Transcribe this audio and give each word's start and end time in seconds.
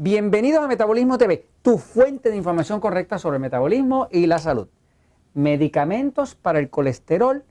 Bienvenidos 0.00 0.62
a 0.62 0.68
Metabolismo 0.68 1.18
TV, 1.18 1.44
tu 1.60 1.76
fuente 1.76 2.30
de 2.30 2.36
información 2.36 2.78
correcta 2.78 3.18
sobre 3.18 3.38
el 3.38 3.40
metabolismo 3.40 4.06
y 4.12 4.26
la 4.26 4.38
salud. 4.38 4.68
Medicamentos 5.34 6.36
para 6.36 6.60
el 6.60 6.70
colesterol 6.70 7.42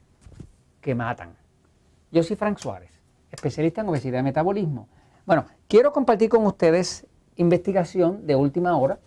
que 0.80 0.96
matan. 0.96 1.36
Yo 2.10 2.24
soy 2.24 2.38
Frank 2.38 2.58
Suárez, 2.58 2.90
especialista 3.34 3.82
en 3.82 3.90
obesidad 3.90 4.22
y 4.22 4.24
metabolismo. 4.24 4.88
Bueno, 5.26 5.44
quiero 5.68 5.92
compartir 5.92 6.30
con 6.30 6.46
ustedes 6.46 7.06
investigación 7.36 8.26
de 8.26 8.38
última 8.38 8.78
hora. 8.78 8.98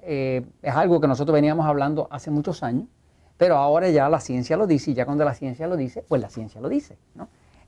Eh, 0.00 0.46
es 0.62 0.74
algo 0.74 0.98
que 0.98 1.08
nosotros 1.08 1.34
veníamos 1.34 1.66
hablando 1.66 2.08
hace 2.10 2.30
muchos 2.30 2.62
años, 2.62 2.88
pero 3.36 3.56
ahora 3.56 3.90
ya 3.90 4.08
la 4.08 4.18
ciencia 4.18 4.56
lo 4.56 4.66
dice 4.66 4.92
y 4.92 4.94
ya 4.94 5.04
cuando 5.04 5.26
la 5.26 5.34
ciencia 5.34 5.66
lo 5.66 5.76
dice, 5.76 6.06
pues 6.08 6.22
la 6.22 6.30
ciencia 6.30 6.58
lo 6.58 6.70
dice. 6.70 6.96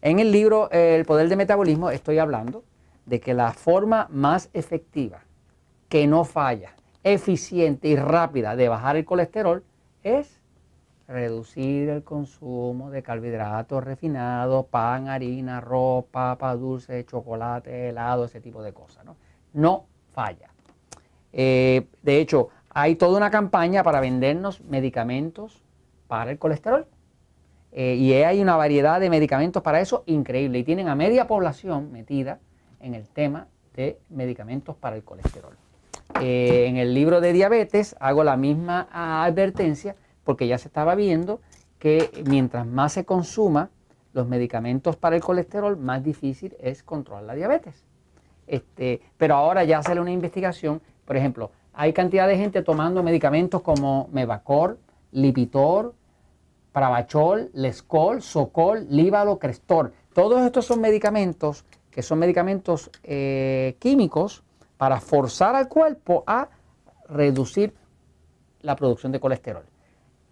En 0.01 0.19
el 0.19 0.33
libro 0.33 0.71
El 0.71 1.05
poder 1.05 1.29
del 1.29 1.37
metabolismo 1.37 1.91
estoy 1.91 2.16
hablando 2.16 2.65
de 3.11 3.19
que 3.19 3.35
la 3.35 3.53
forma 3.53 4.07
más 4.13 4.51
efectiva, 4.53 5.25
que 5.89 6.07
no 6.07 6.25
falla, 6.25 6.77
eficiente 7.03 7.89
y 7.89 7.97
rápida 7.97 8.55
de 8.55 8.69
bajar 8.69 8.95
el 8.95 9.05
colesterol 9.05 9.65
es 10.05 10.41
reducir 11.09 11.89
el 11.89 12.05
consumo 12.05 12.89
de 12.93 13.03
carbohidratos 13.03 13.83
refinados, 13.83 14.67
pan, 14.67 15.09
harina, 15.09 15.59
arroz, 15.59 16.05
papa, 16.05 16.55
dulce, 16.55 17.05
chocolate, 17.05 17.89
helado, 17.89 18.27
ese 18.27 18.41
tipo 18.41 18.63
de 18.63 18.73
cosas. 18.73 19.05
No, 19.05 19.17
no 19.55 19.87
falla. 20.13 20.51
Eh, 21.33 21.89
de 22.03 22.21
hecho, 22.21 22.51
hay 22.69 22.95
toda 22.95 23.17
una 23.17 23.33
campaña 23.33 23.83
para 23.83 23.99
vendernos 23.99 24.61
medicamentos 24.61 25.65
para 26.07 26.30
el 26.30 26.39
colesterol. 26.39 26.87
Eh, 27.73 27.97
y 27.97 28.13
hay 28.13 28.41
una 28.41 28.55
variedad 28.55 29.01
de 29.01 29.11
medicamentos 29.11 29.65
para 29.65 29.80
eso 29.80 30.05
increíble. 30.07 30.61
Y 30.61 30.65
tienen 30.65 30.87
a 30.87 30.95
media 30.95 31.27
población 31.27 31.91
metida 31.91 32.39
en 32.81 32.95
el 32.95 33.09
tema 33.09 33.49
de 33.75 33.99
medicamentos 34.09 34.77
para 34.77 34.97
el 34.97 35.05
colesterol. 35.05 35.57
Eh, 36.21 36.67
en 36.67 36.77
el 36.77 36.93
libro 36.93 37.21
de 37.21 37.33
diabetes 37.33 37.95
hago 38.01 38.25
la 38.25 38.37
misma 38.37 38.89
advertencia 38.93 39.97
porque 40.25 40.47
ya 40.47 40.59
se 40.59 40.69
estaba 40.69 40.95
viendo 40.95 41.41
que 41.79 42.11
mientras 42.27 42.67
más 42.67 42.93
se 42.93 43.05
consuma 43.05 43.71
los 44.13 44.27
medicamentos 44.27 44.97
para 44.97 45.17
el 45.17 45.23
colesterol, 45.23 45.77
más 45.77 46.03
difícil 46.03 46.57
es 46.61 46.83
controlar 46.83 47.25
la 47.25 47.35
diabetes. 47.35 47.85
Este, 48.47 49.01
pero 49.17 49.37
ahora 49.37 49.65
ya 49.65 49.83
sale 49.83 50.01
una 50.01 50.11
investigación, 50.11 50.83
por 51.05 51.17
ejemplo, 51.17 51.53
hay 51.73 51.93
cantidad 51.93 52.27
de 52.27 52.37
gente 52.37 52.63
tomando 52.63 53.03
medicamentos 53.03 53.63
como 53.63 54.09
Mevacor, 54.13 54.79
Lipitor, 55.13 55.95
Pravachol, 56.73 57.51
Lescol, 57.55 58.23
Socol, 58.23 58.87
Líbalo, 58.91 59.39
Crestor. 59.39 59.93
Todos 60.13 60.43
estos 60.43 60.67
son 60.67 60.81
medicamentos 60.81 61.65
que 61.91 62.02
son 62.02 62.19
medicamentos 62.19 62.91
eh, 63.02 63.77
químicos 63.79 64.43
para 64.77 65.00
forzar 65.00 65.55
al 65.55 65.69
cuerpo 65.69 66.25
a 66.27 66.49
reducir 67.09 67.75
la 68.60 68.77
producción 68.77 69.12
de 69.12 69.21
colesterol. 69.21 69.65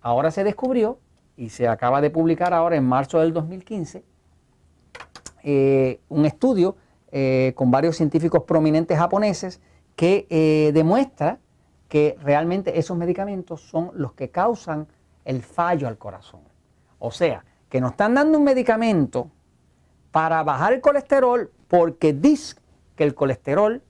Ahora 0.00 0.30
se 0.30 0.44
descubrió 0.44 0.98
y 1.36 1.50
se 1.50 1.68
acaba 1.68 2.00
de 2.00 2.10
publicar 2.10 2.54
ahora 2.54 2.76
en 2.76 2.84
marzo 2.84 3.20
del 3.20 3.32
2015 3.32 4.04
eh, 5.42 6.00
un 6.08 6.26
estudio 6.26 6.76
eh, 7.10 7.52
con 7.54 7.70
varios 7.70 7.96
científicos 7.96 8.42
prominentes 8.44 8.98
japoneses 8.98 9.60
que 9.96 10.70
demuestra 10.72 11.40
que 11.88 12.16
realmente 12.22 12.78
esos 12.78 12.96
medicamentos 12.96 13.62
son 13.62 13.90
los 13.94 14.12
que 14.12 14.30
causan 14.30 14.86
el 15.24 15.42
fallo 15.42 15.88
al 15.88 15.98
corazón. 15.98 16.40
O 17.00 17.10
sea, 17.10 17.44
que 17.68 17.80
nos 17.80 17.92
están 17.92 18.14
dando 18.14 18.38
un 18.38 18.44
medicamento 18.44 19.30
para 20.18 20.42
bajar 20.42 20.72
el 20.72 20.80
colesterol 20.80 21.52
porque 21.68 22.12
dice 22.12 22.56
que 22.96 23.04
el 23.04 23.14
colesterol 23.14 23.84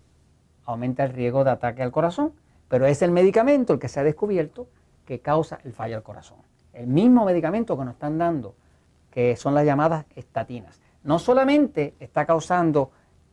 aumenta 0.67 1.05
el 1.05 1.15
riesgo 1.15 1.43
de 1.43 1.53
ataque 1.53 1.83
al 1.83 1.91
corazón, 1.91 2.35
pero 2.69 2.85
es 2.85 3.01
el 3.01 3.13
medicamento 3.13 3.73
el 3.73 3.79
que 3.79 3.89
se 3.89 3.99
ha 3.99 4.03
descubierto 4.03 4.69
que 5.07 5.21
causa 5.21 5.59
el 5.65 5.73
fallo 5.73 5.97
al 5.97 6.03
corazón. 6.03 6.37
El 6.75 6.87
mismo 6.87 7.25
medicamento 7.25 7.79
que 7.79 7.85
nos 7.87 7.95
están 7.95 8.19
dando, 8.19 8.55
que 9.11 9.37
son 9.37 9.55
las 9.55 9.65
llamadas 9.65 10.05
estatinas. 10.17 10.83
No 11.03 11.19
solamente 11.19 11.95
está 11.99 12.27
causando 12.27 12.91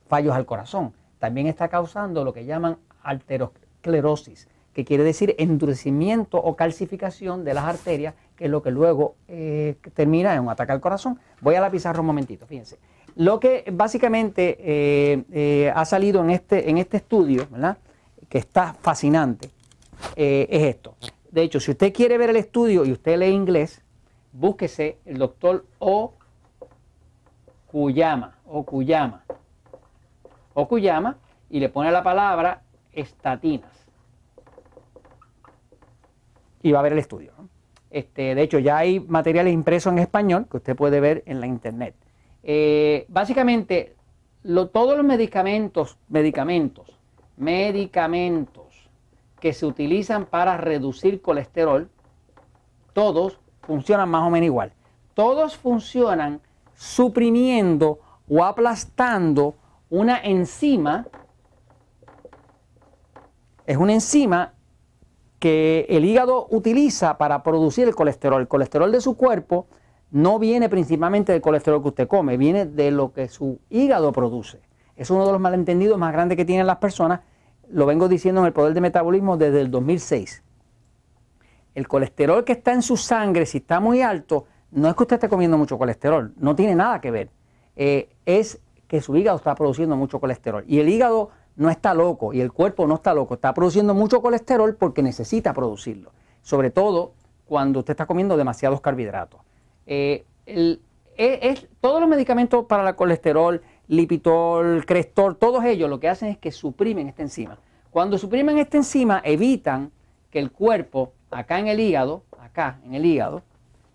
fallos 0.07 0.33
al 0.33 0.45
corazón, 0.45 0.93
también 1.19 1.47
está 1.47 1.67
causando 1.67 2.23
lo 2.23 2.31
que 2.31 2.45
llaman 2.45 2.77
arteriosclerosis, 3.03 4.47
que 4.71 4.85
quiere 4.85 5.03
decir 5.03 5.35
endurecimiento 5.37 6.37
o 6.37 6.55
calcificación 6.55 7.43
de 7.43 7.55
las 7.55 7.65
arterias 7.65 8.13
que 8.35 8.45
es 8.45 8.51
lo 8.51 8.61
que 8.61 8.71
luego 8.71 9.15
eh, 9.27 9.77
termina 9.93 10.33
en 10.33 10.41
un 10.41 10.49
ataque 10.49 10.71
al 10.71 10.81
corazón. 10.81 11.19
Voy 11.41 11.55
a 11.55 11.61
la 11.61 11.71
pizarra 11.71 12.01
un 12.01 12.07
momentito, 12.07 12.45
fíjense. 12.45 12.77
Lo 13.15 13.39
que 13.39 13.63
básicamente 13.71 14.57
eh, 14.59 15.23
eh, 15.31 15.71
ha 15.73 15.85
salido 15.85 16.21
en 16.23 16.31
este, 16.31 16.69
en 16.69 16.77
este 16.77 16.97
estudio, 16.97 17.47
¿verdad? 17.49 17.77
que 18.27 18.39
está 18.39 18.73
fascinante, 18.73 19.49
es 20.15 20.63
esto. 20.63 20.95
De 21.31 21.43
hecho, 21.43 21.59
si 21.59 21.71
usted 21.71 21.93
quiere 21.93 22.17
ver 22.17 22.31
el 22.31 22.37
estudio 22.37 22.83
y 22.85 22.91
usted 22.91 23.17
lee 23.17 23.27
inglés, 23.27 23.81
búsquese 24.33 24.97
el 25.05 25.17
doctor 25.17 25.65
O. 25.79 26.13
Kuyama, 27.67 28.37
o 28.45 28.63
Kuyama, 28.63 29.25
o 30.53 30.65
Kuyama, 30.65 31.17
y 31.49 31.59
le 31.59 31.67
pone 31.67 31.91
la 31.91 32.03
palabra 32.03 32.61
estatinas. 32.93 33.71
Y 36.63 36.71
va 36.71 36.79
a 36.79 36.83
ver 36.83 36.93
el 36.93 36.99
estudio. 36.99 37.33
Este, 37.95 38.35
de 38.35 38.41
hecho, 38.41 38.59
ya 38.59 38.79
hay 38.79 38.99
materiales 38.99 39.53
impresos 39.53 39.93
en 39.93 39.99
español 39.99 40.47
que 40.51 40.57
usted 40.57 40.75
puede 40.75 40.99
ver 40.99 41.23
en 41.27 41.39
la 41.39 41.47
internet. 41.47 41.95
Eh, 42.43 43.05
básicamente, 43.07 43.95
todos 44.73 44.97
los 44.97 45.05
medicamentos, 45.05 45.97
medicamentos, 46.09 46.99
medicamentos 47.37 48.89
que 49.39 49.53
se 49.53 49.65
utilizan 49.65 50.25
para 50.25 50.57
reducir 50.57 51.21
colesterol, 51.21 51.89
todos 52.91 53.39
funcionan 53.61 54.09
más 54.09 54.23
o 54.23 54.29
menos 54.29 54.47
igual. 54.47 54.73
Todos 55.13 55.55
funcionan 55.55 56.41
suprimiendo 56.73 57.99
o 58.27 58.43
aplastando 58.43 59.55
una 59.89 60.19
enzima. 60.21 61.07
Es 63.65 63.77
una 63.77 63.93
enzima 63.93 64.54
que 65.45 65.85
el 65.89 66.05
hígado 66.05 66.47
utiliza 66.49 67.19
para 67.19 67.43
producir 67.43 67.87
el 67.87 67.93
colesterol. 67.93 68.41
El 68.41 68.47
colesterol 68.47 68.91
de 68.91 68.99
su 68.99 69.15
cuerpo 69.15 69.67
no 70.09 70.39
viene 70.39 70.69
principalmente 70.69 71.33
del 71.33 71.41
colesterol 71.43 71.83
que 71.83 71.89
usted 71.89 72.07
come, 72.07 72.35
viene 72.35 72.65
de 72.65 72.89
lo 72.89 73.13
que 73.13 73.27
su 73.27 73.59
hígado 73.69 74.11
produce. 74.11 74.59
Es 74.95 75.11
uno 75.11 75.23
de 75.23 75.31
los 75.31 75.39
malentendidos 75.39 75.99
más 75.99 76.13
grandes 76.13 76.35
que 76.35 76.45
tienen 76.45 76.65
las 76.65 76.77
personas. 76.77 77.19
Lo 77.69 77.85
vengo 77.85 78.07
diciendo 78.07 78.41
en 78.41 78.47
el 78.47 78.53
poder 78.53 78.73
de 78.73 78.81
metabolismo 78.81 79.37
desde 79.37 79.61
el 79.61 79.69
2006. 79.69 80.41
El 81.75 81.87
colesterol 81.87 82.43
que 82.43 82.53
está 82.53 82.73
en 82.73 82.81
su 82.81 82.97
sangre, 82.97 83.45
si 83.45 83.59
está 83.59 83.79
muy 83.79 84.01
alto, 84.01 84.45
no 84.71 84.89
es 84.89 84.95
que 84.95 85.03
usted 85.03 85.17
esté 85.17 85.29
comiendo 85.29 85.59
mucho 85.59 85.77
colesterol, 85.77 86.33
no 86.37 86.55
tiene 86.55 86.73
nada 86.73 86.99
que 86.99 87.11
ver. 87.11 87.29
Eh, 87.75 88.09
es 88.25 88.63
que 88.87 88.99
su 88.99 89.15
hígado 89.15 89.37
está 89.37 89.53
produciendo 89.53 89.95
mucho 89.95 90.19
colesterol. 90.19 90.63
Y 90.67 90.79
el 90.79 90.89
hígado 90.89 91.29
no 91.55 91.69
está 91.69 91.93
loco 91.93 92.33
y 92.33 92.41
el 92.41 92.51
cuerpo 92.51 92.87
no 92.87 92.95
está 92.95 93.13
loco, 93.13 93.35
está 93.35 93.53
produciendo 93.53 93.93
mucho 93.93 94.21
colesterol 94.21 94.75
porque 94.75 95.01
necesita 95.01 95.53
producirlo, 95.53 96.11
sobre 96.41 96.69
todo 96.69 97.13
cuando 97.45 97.79
usted 97.79 97.91
está 97.91 98.05
comiendo 98.05 98.37
demasiados 98.37 98.81
carbohidratos. 98.81 99.41
Eh, 99.85 100.25
e, 100.45 100.79
es, 101.17 101.67
todos 101.79 102.01
los 102.01 102.09
medicamentos 102.09 102.65
para 102.65 102.87
el 102.89 102.95
colesterol, 102.95 103.61
Lipitor, 103.87 104.85
Crestor, 104.85 105.35
todos 105.35 105.63
ellos 105.63 105.89
lo 105.89 105.99
que 105.99 106.09
hacen 106.09 106.29
es 106.29 106.37
que 106.37 106.51
suprimen 106.51 107.07
esta 107.07 107.21
enzima. 107.21 107.57
Cuando 107.91 108.17
suprimen 108.17 108.57
esta 108.57 108.77
enzima, 108.77 109.21
evitan 109.23 109.91
que 110.29 110.39
el 110.39 110.51
cuerpo, 110.51 111.13
acá 111.31 111.59
en 111.59 111.67
el 111.67 111.79
hígado, 111.79 112.23
acá 112.39 112.79
en 112.83 112.95
el 112.95 113.05
hígado, 113.05 113.43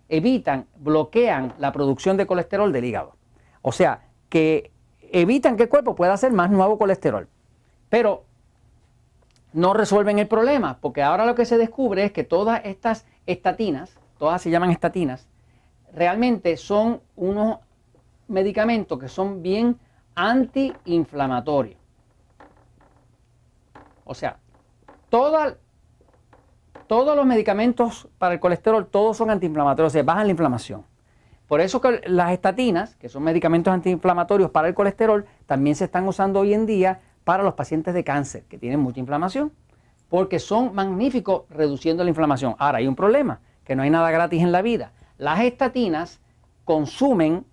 evitan, 0.08 0.66
bloquean 0.76 1.54
la 1.58 1.72
producción 1.72 2.16
de 2.16 2.26
colesterol 2.26 2.72
del 2.72 2.84
hígado. 2.84 3.16
O 3.62 3.72
sea, 3.72 4.08
que 4.30 4.70
evitan 5.12 5.56
que 5.56 5.64
el 5.64 5.68
cuerpo 5.68 5.94
pueda 5.94 6.14
hacer 6.14 6.32
más 6.32 6.50
nuevo 6.50 6.78
colesterol. 6.78 7.28
Pero 7.90 8.24
no 9.52 9.74
resuelven 9.74 10.18
el 10.18 10.28
problema, 10.28 10.78
porque 10.80 11.02
ahora 11.02 11.26
lo 11.26 11.34
que 11.34 11.44
se 11.44 11.58
descubre 11.58 12.04
es 12.04 12.12
que 12.12 12.24
todas 12.24 12.62
estas 12.64 13.04
estatinas, 13.26 13.98
todas 14.16 14.40
se 14.40 14.48
llaman 14.48 14.70
estatinas, 14.70 15.28
realmente 15.92 16.56
son 16.56 17.02
unos 17.16 17.58
medicamentos 18.28 18.98
que 18.98 19.08
son 19.08 19.42
bien 19.42 19.78
antiinflamatorios. 20.14 21.78
O 24.04 24.14
sea, 24.14 24.38
todos 25.08 25.56
los 26.88 27.26
medicamentos 27.26 28.08
para 28.18 28.34
el 28.34 28.40
colesterol, 28.40 28.86
todos 28.86 29.16
son 29.16 29.30
antiinflamatorios, 29.30 29.92
se 29.92 30.02
bajan 30.02 30.26
la 30.26 30.30
inflamación. 30.30 30.84
Por 31.48 31.60
eso 31.60 31.80
que 31.80 32.02
las 32.06 32.30
estatinas, 32.30 32.94
que 32.94 33.08
son 33.08 33.24
medicamentos 33.24 33.74
antiinflamatorios 33.74 34.50
para 34.50 34.68
el 34.68 34.74
colesterol, 34.74 35.26
también 35.46 35.74
se 35.74 35.86
están 35.86 36.06
usando 36.06 36.38
hoy 36.38 36.54
en 36.54 36.66
día 36.66 37.00
para 37.24 37.42
los 37.42 37.54
pacientes 37.54 37.94
de 37.94 38.04
cáncer 38.04 38.44
que 38.44 38.58
tienen 38.58 38.80
mucha 38.80 39.00
inflamación, 39.00 39.52
porque 40.08 40.38
son 40.38 40.74
magníficos 40.74 41.42
reduciendo 41.50 42.04
la 42.04 42.10
inflamación. 42.10 42.54
Ahora, 42.58 42.78
hay 42.78 42.86
un 42.86 42.96
problema, 42.96 43.40
que 43.64 43.76
no 43.76 43.82
hay 43.82 43.90
nada 43.90 44.10
gratis 44.10 44.42
en 44.42 44.52
la 44.52 44.62
vida. 44.62 44.92
Las 45.18 45.40
estatinas 45.40 46.20
consumen 46.64 47.44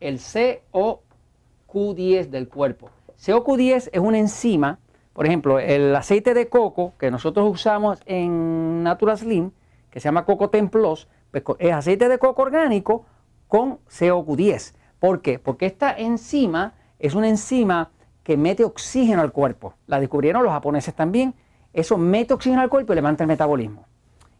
el 0.00 0.18
COQ10 0.18 2.28
del 2.28 2.48
cuerpo. 2.48 2.90
COQ10 3.18 3.90
es 3.92 4.00
una 4.00 4.18
enzima 4.18 4.78
Por 5.12 5.26
ejemplo, 5.26 5.58
el 5.58 5.94
aceite 5.94 6.32
de 6.32 6.48
coco 6.48 6.94
que 6.98 7.10
nosotros 7.10 7.50
usamos 7.50 8.00
en 8.06 8.82
Natural 8.82 9.18
Slim, 9.18 9.50
que 9.90 10.00
se 10.00 10.04
llama 10.04 10.24
Coco 10.24 10.48
Templos, 10.48 11.06
pues 11.30 11.44
es 11.58 11.72
aceite 11.72 12.08
de 12.08 12.18
coco 12.18 12.42
orgánico 12.42 13.04
con 13.46 13.78
CoQ10. 13.90 14.74
¿Por 14.98 15.20
qué? 15.20 15.38
Porque 15.38 15.66
esta 15.66 15.92
enzima 15.92 16.74
es 16.98 17.14
una 17.14 17.28
enzima 17.28 17.90
que 18.22 18.36
mete 18.36 18.64
oxígeno 18.64 19.22
al 19.22 19.32
cuerpo. 19.32 19.74
La 19.86 20.00
descubrieron 20.00 20.42
los 20.42 20.52
japoneses 20.52 20.94
también. 20.94 21.34
Eso 21.72 21.96
mete 21.98 22.34
oxígeno 22.34 22.62
al 22.62 22.68
cuerpo 22.68 22.92
y 22.92 22.96
levanta 22.96 23.24
el 23.24 23.28
metabolismo. 23.28 23.86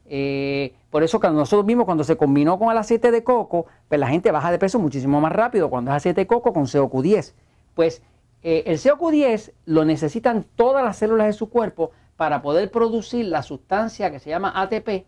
Eh, 0.07 0.75
por 0.91 1.03
eso 1.03 1.21
cuando 1.21 1.41
nosotros 1.41 1.65
vimos 1.65 1.87
cuando 1.87 2.05
se 2.05 2.17
combinó 2.17 2.59
con 2.59 2.71
el 2.71 2.77
aceite 2.77 3.11
de 3.11 3.25
coco, 3.25 3.67
pues 3.89 3.99
la 3.99 4.09
gente 4.09 4.31
baja 4.31 4.51
de 4.51 4.59
peso 4.59 4.79
muchísimo 4.79 5.21
más 5.21 5.33
rápido 5.33 5.71
cuando 5.71 5.91
es 5.91 5.97
aceite 5.97 6.23
de 6.23 6.27
coco 6.27 6.53
con 6.53 6.65
CoQ10. 6.65 7.33
Pues 7.75 8.03
eh, 8.43 8.65
el 8.67 8.79
CoQ10 8.79 9.53
lo 9.65 9.85
necesitan 9.85 10.45
todas 10.57 10.85
las 10.85 10.97
células 10.99 11.29
de 11.29 11.33
su 11.33 11.49
cuerpo 11.49 11.93
para 12.17 12.43
poder 12.43 12.71
producir 12.71 13.27
la 13.27 13.43
sustancia 13.43 14.11
que 14.11 14.19
se 14.19 14.31
llama 14.31 14.53
ATP, 14.55 15.07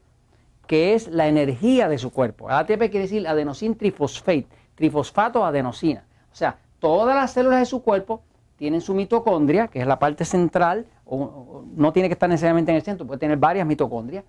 que 0.66 0.94
es 0.94 1.08
la 1.08 1.28
energía 1.28 1.88
de 1.88 1.98
su 1.98 2.10
cuerpo. 2.10 2.48
ATP 2.48 2.78
quiere 2.90 3.00
decir 3.00 3.28
adenosín 3.28 3.76
trifosfate, 3.76 4.46
trifosfato 4.74 5.44
adenosina. 5.44 6.06
O 6.32 6.34
sea, 6.34 6.58
todas 6.78 7.14
las 7.14 7.32
células 7.32 7.60
de 7.60 7.66
su 7.66 7.82
cuerpo 7.82 8.22
tienen 8.64 8.80
su 8.80 8.94
mitocondria, 8.94 9.68
que 9.68 9.78
es 9.78 9.86
la 9.86 9.98
parte 9.98 10.24
central, 10.24 10.86
o, 11.04 11.66
no 11.76 11.92
tiene 11.92 12.08
que 12.08 12.14
estar 12.14 12.30
necesariamente 12.30 12.70
en 12.70 12.76
el 12.76 12.82
centro, 12.82 13.06
puede 13.06 13.20
tener 13.20 13.36
varias 13.36 13.66
mitocondrias, 13.66 14.24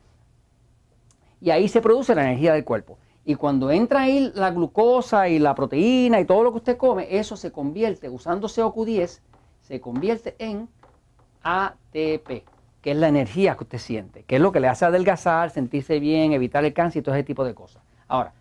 y 1.39 1.51
ahí 1.51 1.69
se 1.69 1.79
produce 1.79 2.13
la 2.13 2.23
energía 2.23 2.51
del 2.51 2.65
cuerpo. 2.65 2.97
Y 3.23 3.35
cuando 3.35 3.71
entra 3.71 4.01
ahí 4.01 4.33
la 4.35 4.51
glucosa 4.51 5.29
y 5.29 5.39
la 5.39 5.55
proteína 5.55 6.19
y 6.19 6.25
todo 6.25 6.43
lo 6.43 6.51
que 6.51 6.57
usted 6.57 6.75
come, 6.75 7.07
eso 7.17 7.37
se 7.37 7.53
convierte, 7.53 8.09
usando 8.09 8.49
CoQ10, 8.49 9.21
se 9.61 9.79
convierte 9.79 10.35
en 10.37 10.67
ATP, 11.41 12.43
que 12.81 12.91
es 12.91 12.97
la 12.97 13.07
energía 13.07 13.55
que 13.55 13.63
usted 13.63 13.77
siente, 13.77 14.23
que 14.23 14.35
es 14.35 14.41
lo 14.41 14.51
que 14.51 14.59
le 14.59 14.67
hace 14.67 14.83
adelgazar, 14.83 15.49
sentirse 15.49 16.01
bien, 16.01 16.33
evitar 16.33 16.65
el 16.65 16.73
cáncer 16.73 16.99
y 16.99 17.03
todo 17.03 17.15
ese 17.15 17.23
tipo 17.23 17.45
de 17.45 17.53
cosas. 17.53 17.81
Ahora, 18.09 18.33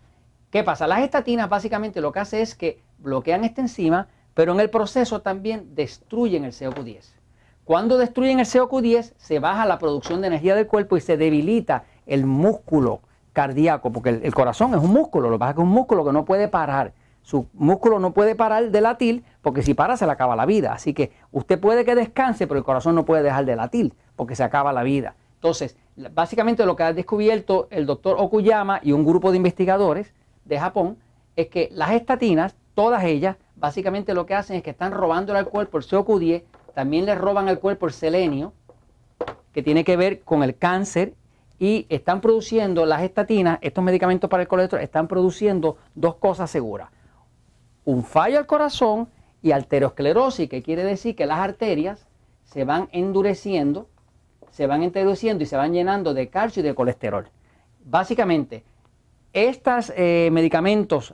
¿qué 0.51 0.61
pasa? 0.61 0.87
Las 0.87 0.99
estatinas 0.99 1.47
básicamente 1.47 2.01
lo 2.01 2.11
que 2.11 2.19
hace 2.19 2.41
es 2.41 2.53
que 2.53 2.81
bloquean 2.97 3.45
esta 3.45 3.61
enzima, 3.61 4.09
pero 4.35 4.51
en 4.53 4.59
el 4.59 4.69
proceso 4.69 5.21
también 5.21 5.73
destruyen 5.73 6.45
el 6.45 6.51
CoQ10. 6.51 7.15
Cuando 7.63 7.97
destruyen 7.97 8.39
el 8.39 8.45
CoQ10, 8.45 9.13
se 9.17 9.39
baja 9.39 9.65
la 9.65 9.79
producción 9.79 10.21
de 10.21 10.27
energía 10.27 10.53
del 10.53 10.67
cuerpo 10.67 10.97
y 10.97 11.01
se 11.01 11.17
debilita 11.17 11.85
el 12.05 12.27
músculo 12.27 12.99
cardíaco, 13.33 13.91
porque 13.91 14.09
el, 14.09 14.33
corazón 14.35 14.75
es 14.75 14.81
un 14.81 14.91
músculo, 14.91 15.29
lo 15.29 15.37
que 15.37 15.39
pasa 15.39 15.49
es 15.51 15.55
que 15.55 15.61
es 15.61 15.67
un 15.67 15.73
músculo 15.73 16.05
que 16.05 16.11
no 16.11 16.25
puede 16.25 16.47
parar. 16.47 16.93
Su 17.23 17.47
músculo 17.53 17.97
no 17.99 18.11
puede 18.11 18.35
parar 18.35 18.69
de 18.69 18.81
latir 18.81 19.23
porque 19.41 19.63
si 19.63 19.73
para 19.73 19.97
se 19.97 20.05
le 20.05 20.11
acaba 20.11 20.35
la 20.35 20.45
vida. 20.45 20.73
Así 20.73 20.93
que 20.93 21.11
usted 21.31 21.59
puede 21.59 21.83
que 21.83 21.95
descanse, 21.95 22.45
pero 22.45 22.59
el 22.59 22.63
corazón 22.63 22.93
no 22.93 23.03
puede 23.03 23.23
dejar 23.23 23.45
de 23.45 23.55
latir 23.55 23.93
porque 24.15 24.35
se 24.35 24.43
acaba 24.43 24.71
la 24.71 24.83
vida. 24.83 25.15
Entonces, 25.35 25.75
básicamente 26.13 26.65
lo 26.65 26.75
que 26.75 26.83
ha 26.83 26.93
descubierto 26.93 27.67
el 27.71 27.87
doctor 27.87 28.17
Okuyama 28.19 28.79
y 28.83 28.91
un 28.91 29.05
grupo 29.05 29.31
de 29.31 29.37
investigadores 29.37 30.13
de 30.43 30.59
Japón 30.59 30.97
es 31.35 31.47
que 31.47 31.69
las 31.71 31.91
estatinas, 31.91 32.55
todas 32.75 33.03
ellas, 33.03 33.37
básicamente 33.55 34.13
lo 34.13 34.25
que 34.25 34.35
hacen 34.35 34.57
es 34.57 34.63
que 34.63 34.71
están 34.71 34.91
robándole 34.91 35.39
al 35.39 35.47
cuerpo 35.47 35.77
el 35.77 35.83
CoQ10, 35.83 36.43
también 36.73 37.05
le 37.05 37.15
roban 37.15 37.47
al 37.47 37.59
cuerpo 37.59 37.87
el 37.87 37.93
selenio, 37.93 38.53
que 39.53 39.63
tiene 39.63 39.83
que 39.83 39.95
ver 39.95 40.21
con 40.21 40.43
el 40.43 40.57
cáncer 40.57 41.13
y 41.57 41.85
están 41.89 42.19
produciendo 42.19 42.85
las 42.85 43.01
estatinas, 43.01 43.59
estos 43.61 43.83
medicamentos 43.83 44.29
para 44.29 44.43
el 44.43 44.49
colesterol, 44.49 44.83
están 44.83 45.07
produciendo 45.07 45.77
dos 45.93 46.15
cosas 46.15 46.51
seguras. 46.51 46.89
Un 47.85 48.03
fallo 48.03 48.37
al 48.37 48.45
corazón 48.45 49.07
y 49.41 49.51
arteriosclerosis, 49.51 50.49
que 50.49 50.61
quiere 50.61 50.83
decir 50.83 51.15
que 51.15 51.25
las 51.25 51.39
arterias 51.39 52.07
se 52.43 52.65
van 52.65 52.89
endureciendo, 52.91 53.87
se 54.51 54.67
van 54.67 54.83
endureciendo 54.83 55.43
y 55.43 55.47
se 55.47 55.55
van 55.55 55.71
llenando 55.71 56.13
de 56.13 56.29
calcio 56.29 56.61
y 56.61 56.63
de 56.63 56.75
colesterol. 56.75 57.29
Básicamente, 57.85 58.63
estos 59.31 59.93
eh, 59.95 60.29
medicamentos 60.31 61.13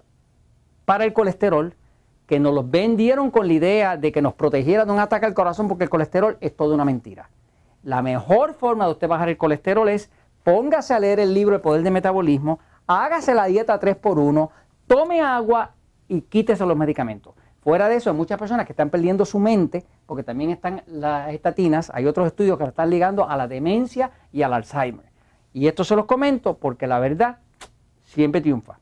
para 0.85 1.03
el 1.05 1.13
colesterol, 1.13 1.75
que 2.31 2.39
nos 2.39 2.54
los 2.54 2.72
vendieron 2.72 3.30
con 3.30 3.45
la 3.45 3.51
idea 3.51 3.98
de 3.98 4.13
que 4.13 4.22
nos 4.22 4.36
protegieran 4.36 4.88
de 4.88 4.94
un 4.94 5.00
ataque 5.00 5.25
al 5.25 5.33
corazón, 5.33 5.68
porque 5.68 5.83
el 5.83 5.89
colesterol 5.89 6.38
es 6.39 6.56
toda 6.56 6.75
una 6.75 6.86
mentira. 6.86 7.30
La 7.83 8.01
mejor 8.01 8.54
forma 8.54 8.86
de 8.86 8.92
usted 8.92 9.10
bajar 9.10 9.28
el 9.28 9.36
colesterol 9.36 9.89
es 9.89 10.10
póngase 10.42 10.94
a 10.94 11.00
leer 11.01 11.19
el 11.19 11.33
libro 11.33 11.56
El 11.56 11.62
Poder 11.62 11.83
del 11.83 11.92
Metabolismo, 11.92 12.60
hágase 12.88 13.36
la 13.36 13.48
dieta 13.48 13.78
3x1, 13.78 14.50
tome 14.88 15.19
agua 15.19 15.72
y 16.07 16.22
quítese 16.22 16.66
los 16.66 16.78
medicamentos. 16.78 17.33
Fuera 17.60 17.89
de 17.89 17.98
eso, 17.98 18.12
hay 18.12 18.16
muchas 18.16 18.39
personas 18.39 18.66
que 18.66 18.72
están 18.72 18.89
perdiendo 18.89 19.25
su 19.25 19.38
mente, 19.38 19.84
porque 20.06 20.24
también 20.24 20.51
están 20.51 20.84
las 20.88 21.34
estatinas, 21.34 21.92
hay 21.94 22.06
otros 22.06 22.27
estudios 22.27 22.57
que 22.57 22.63
están 22.63 22.89
ligando 22.89 23.27
a 23.27 23.36
la 23.36 23.50
demencia 23.50 24.12
y 24.31 24.44
al 24.44 24.54
Alzheimer. 24.54 25.12
Y 25.51 25.68
esto 25.68 25.84
se 25.84 25.98
los 25.98 26.06
comento 26.06 26.56
porque 26.56 26.88
la 26.88 27.00
verdad 27.00 27.39
siempre 28.06 28.39
triunfa. 28.39 28.81